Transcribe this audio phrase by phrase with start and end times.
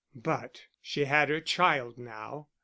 [0.15, 2.47] But she had her child now.